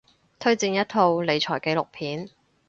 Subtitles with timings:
[0.39, 2.31] 推薦一套理財紀錄片